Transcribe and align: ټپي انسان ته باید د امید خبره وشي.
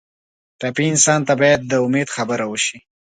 ټپي 0.59 0.85
انسان 0.91 1.19
ته 1.27 1.33
باید 1.41 1.59
د 1.65 1.73
امید 1.85 2.07
خبره 2.15 2.45
وشي. 2.47 2.77